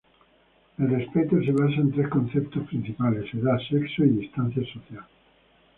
El 0.79 0.89
respeto 0.89 1.39
se 1.43 1.51
basa 1.51 1.75
en 1.75 1.91
tres 1.91 2.07
conceptos 2.07 2.65
principales: 2.69 3.31
edad, 3.35 3.59
sexo 3.69 4.03
y 4.03 4.09
distancia 4.09 4.63
social. 4.63 5.05